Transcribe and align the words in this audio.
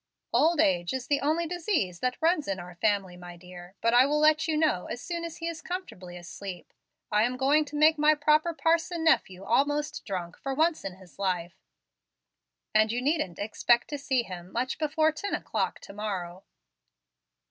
Old 0.33 0.59
age 0.59 0.93
is 0.95 1.05
the 1.05 1.21
only 1.21 1.45
disease 1.45 1.99
that 1.99 2.17
runs 2.21 2.47
in 2.47 2.59
our 2.59 2.73
family, 2.73 3.15
my 3.15 3.37
dear. 3.37 3.75
But 3.81 3.93
I 3.93 4.07
will 4.07 4.17
let 4.17 4.47
you 4.47 4.57
know 4.57 4.87
as 4.87 4.99
soon 4.99 5.23
as 5.23 5.37
he 5.37 5.47
is 5.47 5.61
comfortably 5.61 6.17
asleep. 6.17 6.73
I 7.11 7.21
am 7.23 7.37
going 7.37 7.65
to 7.65 7.75
make 7.75 7.99
my 7.99 8.15
proper 8.15 8.51
parson 8.51 9.03
nephew 9.03 9.43
almost 9.43 10.03
drunk, 10.03 10.39
for 10.39 10.55
once 10.55 10.83
in 10.83 10.95
his 10.95 11.19
life; 11.19 11.53
and 12.73 12.91
you 12.91 12.99
needn't 12.99 13.37
expect 13.37 13.89
to 13.89 13.99
see 13.99 14.23
him 14.23 14.51
much 14.51 14.79
before 14.79 15.11
ten 15.11 15.35
o'clock 15.35 15.79
to 15.81 15.93
morrow." 15.93 16.45